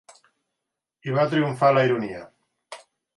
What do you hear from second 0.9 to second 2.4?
i va triomfar la ironia…